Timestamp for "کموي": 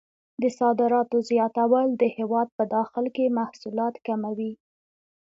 4.07-4.51